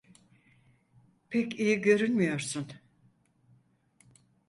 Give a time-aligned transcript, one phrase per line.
[1.29, 2.67] Pek iyi görünmüyorsun.